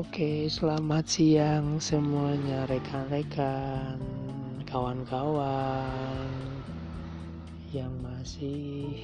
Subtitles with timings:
[0.00, 4.00] Oke, selamat siang semuanya rekan-rekan,
[4.64, 6.24] kawan-kawan
[7.68, 8.96] yang masih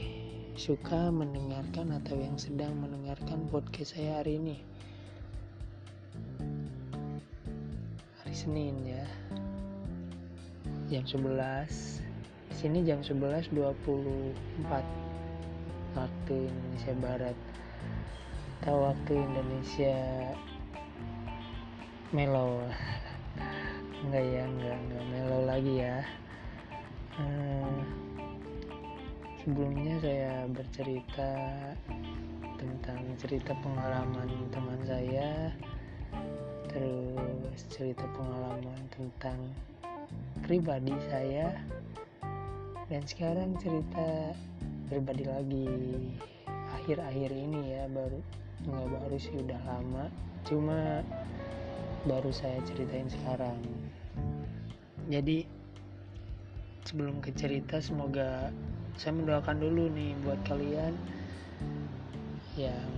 [0.56, 4.56] suka mendengarkan atau yang sedang mendengarkan podcast saya hari ini.
[8.24, 9.04] Hari Senin ya.
[10.88, 12.00] Jam 11.
[12.48, 13.52] Di sini jam 11.24
[15.92, 17.36] waktu Indonesia Barat
[18.64, 20.00] atau waktu Indonesia
[22.14, 22.62] mellow
[24.06, 25.98] enggak ya enggak enggak mellow lagi ya.
[27.16, 27.80] Hmm,
[29.42, 31.32] sebelumnya saya bercerita
[32.60, 35.50] tentang cerita pengalaman teman saya
[36.70, 39.38] terus cerita pengalaman tentang
[40.44, 41.56] pribadi saya
[42.86, 44.36] dan sekarang cerita
[44.86, 45.66] pribadi lagi.
[46.78, 48.20] Akhir-akhir ini ya baru
[48.62, 50.06] nggak baru sih udah lama.
[50.46, 51.02] Cuma
[52.04, 53.56] baru saya ceritain sekarang.
[55.08, 55.48] Jadi
[56.84, 58.52] sebelum ke cerita semoga
[59.00, 60.92] saya mendoakan dulu nih buat kalian
[62.60, 62.92] yang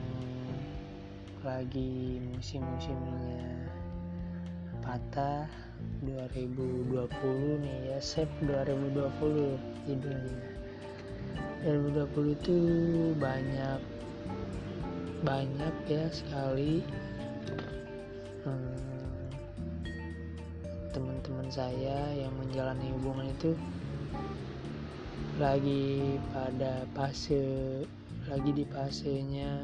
[1.47, 3.71] lagi musim-musimnya
[4.83, 5.47] patah.
[6.03, 10.39] 2020 nih ya save 2020 judulnya
[11.67, 12.57] 2020 itu
[13.19, 13.81] banyak
[15.27, 16.83] banyak ya sekali
[20.93, 23.53] teman-teman saya yang menjalani hubungan itu
[25.39, 27.87] lagi pada fase
[28.27, 29.55] lagi di fasenya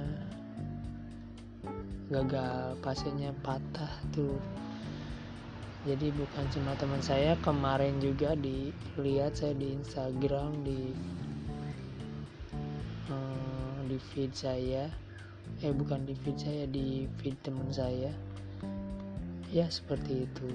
[2.12, 4.38] gagal fasenya patah tuh.
[5.84, 10.94] Jadi bukan cuma teman saya kemarin juga dilihat saya di Instagram di
[13.84, 14.88] di feed saya.
[15.60, 18.14] Eh bukan di feed saya di feed teman saya
[19.52, 20.48] ya seperti itu.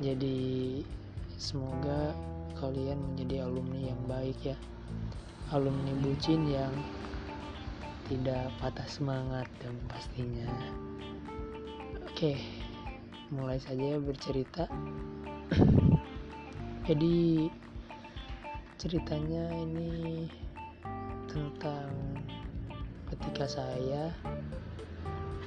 [0.00, 0.80] Jadi
[1.36, 2.16] semoga
[2.56, 4.56] kalian menjadi alumni yang baik ya.
[5.52, 6.72] Alumni bucin yang
[8.08, 10.48] tidak patah semangat dan pastinya.
[12.06, 12.38] Oke
[13.30, 14.66] mulai saja bercerita.
[16.90, 17.46] Jadi
[18.74, 20.26] ceritanya ini
[21.30, 21.94] tentang
[23.06, 24.10] ketika saya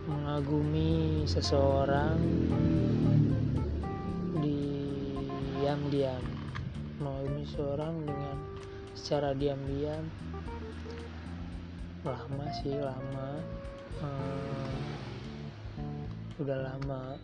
[0.04, 2.20] mengagumi seseorang
[4.44, 6.24] diam-diam.
[7.00, 8.38] Mengagumi seorang dengan
[8.92, 10.04] secara diam-diam.
[12.04, 13.30] Lama sih lama.
[14.04, 14.76] Hmm,
[16.44, 17.16] udah lama.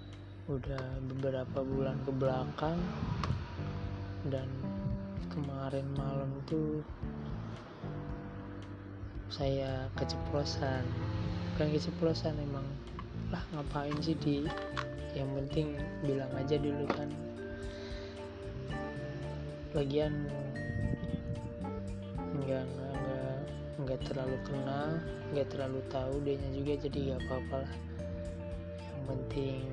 [0.47, 2.79] Udah beberapa bulan ke belakang.
[4.31, 4.47] Dan
[5.27, 6.79] kemarin malam itu
[9.27, 10.87] saya keceplosan
[11.59, 12.63] bukan keceplosan emang
[13.35, 14.47] lah ngapain sih di
[15.11, 15.75] yang penting
[16.07, 17.11] bilang aja dulu kan.
[19.75, 20.23] Lagian
[22.39, 23.35] nggak nggak
[23.75, 25.03] nggak terlalu kenal
[25.35, 27.73] nggak terlalu tahu dia juga jadi gak apa-apa lah.
[28.79, 29.63] Yang penting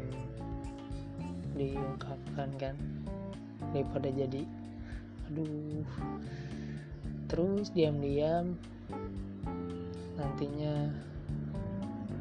[1.55, 2.75] diungkapkan kan
[3.71, 4.43] daripada jadi
[5.31, 5.87] aduh.
[7.31, 8.59] Terus diam-diam
[10.19, 11.07] nantinya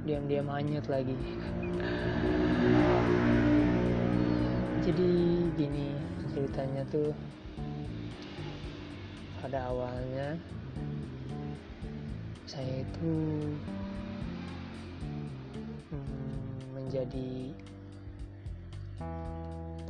[0.05, 1.17] diam-diam hanyut lagi.
[4.85, 5.09] Jadi
[5.57, 5.97] gini
[6.29, 7.09] ceritanya tuh
[9.41, 10.37] pada awalnya
[12.45, 13.13] saya itu
[15.89, 17.49] hmm, menjadi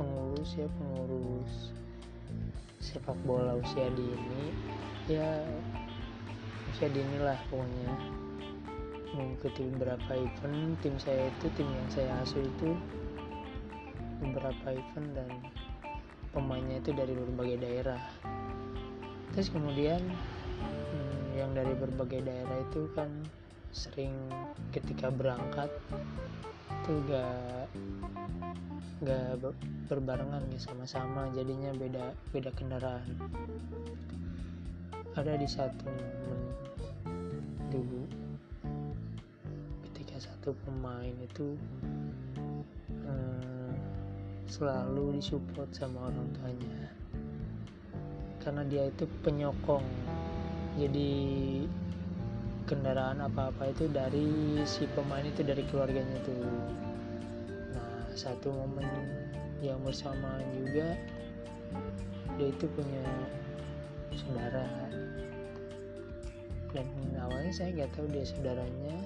[0.00, 1.76] pengurus ya pengurus
[2.80, 4.48] sepak bola usia dini.
[5.12, 5.44] Ya
[6.72, 8.24] usia dini lah pokoknya
[9.16, 12.76] mengikuti beberapa event tim saya itu tim yang saya asuh itu
[14.20, 15.30] beberapa event dan
[16.36, 18.02] pemainnya itu dari berbagai daerah.
[19.32, 23.08] Terus kemudian hmm, yang dari berbagai daerah itu kan
[23.72, 24.12] sering
[24.72, 25.72] ketika berangkat
[26.84, 27.66] itu gak
[29.04, 29.32] gak
[29.88, 33.16] berbarengan nih sama-sama jadinya beda beda kendaraan.
[35.16, 36.56] Ada di satu momen
[40.16, 41.60] ketika satu pemain itu
[43.04, 43.68] hmm,
[44.48, 46.88] selalu disupport sama orang tuanya.
[48.40, 49.84] Karena dia itu penyokong.
[50.80, 51.12] Jadi
[52.64, 56.48] kendaraan apa-apa itu dari si pemain itu dari keluarganya tuh
[57.76, 58.88] nah satu momen
[59.60, 60.96] yang bersamaan juga
[62.40, 63.04] dia itu punya
[64.16, 64.64] saudara.
[66.72, 66.88] Dan
[67.20, 68.96] awalnya saya nggak tahu dia saudaranya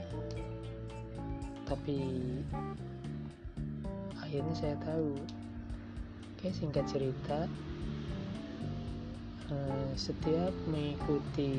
[1.71, 2.03] tapi
[4.19, 5.15] akhirnya saya tahu.
[6.35, 7.47] Oke singkat cerita
[9.55, 11.55] eh, setiap mengikuti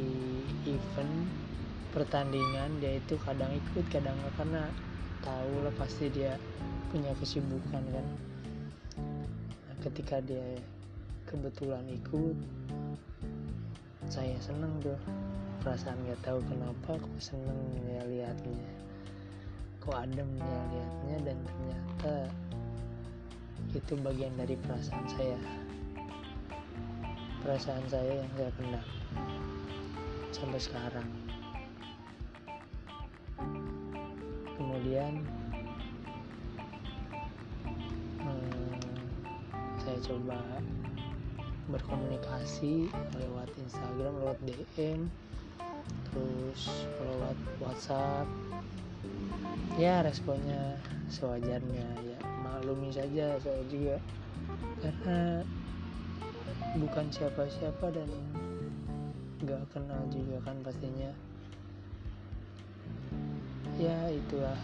[0.67, 1.15] event
[1.95, 4.63] pertandingan dia itu kadang ikut kadang nggak karena
[5.23, 6.35] tahu lah pasti dia
[6.91, 8.07] punya kesibukan kan.
[8.99, 10.59] Nah, ketika dia
[11.23, 12.35] kebetulan ikut
[14.11, 14.99] saya seneng tuh.
[15.61, 18.90] Perasaan nggak tahu kenapa kok seneng ya liatnya
[19.81, 22.15] kok adem ya liatnya dan ternyata
[23.73, 25.39] itu bagian dari perasaan saya.
[27.41, 28.87] Perasaan saya yang saya pendam
[30.29, 31.09] sampai sekarang.
[34.53, 35.25] Kemudian
[38.21, 39.01] hmm,
[39.81, 40.39] saya coba
[41.73, 42.85] berkomunikasi
[43.17, 45.09] lewat Instagram lewat DM
[46.11, 46.61] terus
[47.01, 48.27] lewat WhatsApp
[49.79, 50.77] ya responnya
[51.11, 51.87] sewajarnya.
[52.05, 53.97] Ya maklumi saja saya juga.
[54.81, 55.45] Karena
[56.77, 58.09] bukan siapa-siapa dan
[59.43, 61.11] gak kenal juga kan pastinya.
[63.81, 64.59] Ya itulah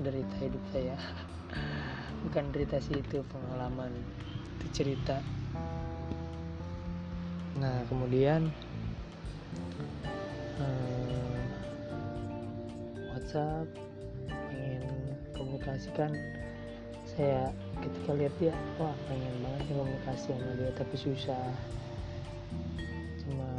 [0.00, 0.96] derita hidup saya.
[2.24, 3.92] Bukan derita sih itu pengalaman
[4.60, 5.20] itu cerita.
[7.60, 8.48] Nah kemudian
[10.56, 10.99] hmm,
[13.30, 13.70] WhatsApp
[14.50, 14.82] ingin
[15.38, 16.10] komunikasikan.
[17.06, 21.46] Saya ketika lihat dia wah pengen banget nih komunikasi sama dia tapi susah.
[23.22, 23.50] Cuma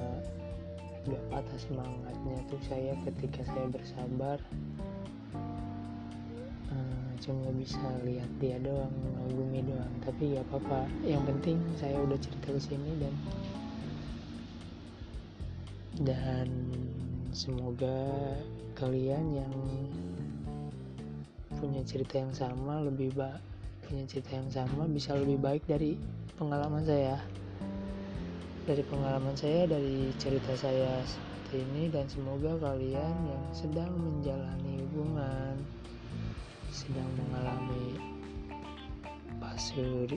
[1.08, 4.44] gak patah semangatnya tuh saya ketika saya bersabar.
[6.68, 10.84] Uh, cuma bisa lihat dia doang mengagumi doang tapi ya apa-apa.
[11.08, 13.14] Yang penting saya udah cerita ke sini dan
[16.04, 16.48] dan
[17.32, 18.36] semoga
[18.82, 19.54] kalian yang
[21.62, 23.46] punya cerita yang sama lebih baik
[23.86, 26.00] punya cerita yang sama bisa lebih baik dari
[26.40, 27.20] pengalaman saya.
[28.64, 35.60] Dari pengalaman saya dari cerita saya seperti ini dan semoga kalian yang sedang menjalani hubungan
[36.72, 38.00] sedang mengalami
[39.44, 40.08] fase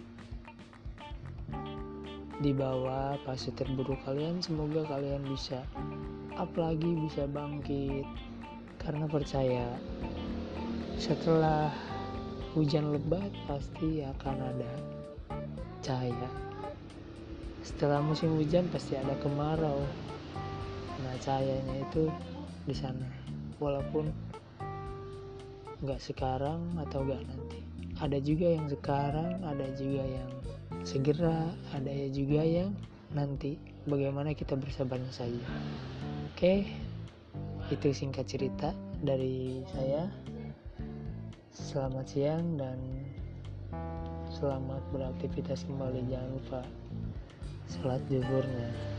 [2.39, 5.67] di bawah fase terburuk kalian semoga kalian bisa
[6.39, 8.07] up lagi bisa bangkit
[8.85, 9.65] karena percaya
[11.01, 11.73] setelah
[12.53, 14.73] hujan lebat pasti akan ada
[15.81, 16.31] cahaya.
[17.65, 19.81] Setelah musim hujan pasti ada kemarau.
[21.01, 22.13] Nah cahayanya itu
[22.69, 23.09] di sana.
[23.59, 24.13] Walaupun
[25.81, 27.59] nggak sekarang atau nggak nanti.
[28.05, 30.31] Ada juga yang sekarang ada juga yang
[30.85, 32.77] segera ada juga yang
[33.17, 33.57] nanti.
[33.89, 35.45] Bagaimana kita bersabarnya saja.
[36.33, 36.84] Oke
[37.73, 40.05] itu singkat cerita dari saya.
[41.55, 42.77] Selamat siang dan
[44.29, 46.05] selamat beraktivitas kembali.
[46.13, 46.61] Jangan lupa
[47.71, 48.94] sholat zuhurnya